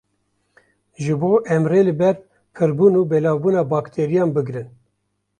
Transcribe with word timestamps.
Ji 1.03 1.13
bo 1.19 1.31
em 1.53 1.63
rê 1.71 1.81
li 1.87 1.93
ber 1.99 2.15
pirbûn 2.55 2.93
û 3.01 3.01
belavbûna 3.11 3.61
bakterîyan 3.71 4.29
bigirin. 4.35 4.67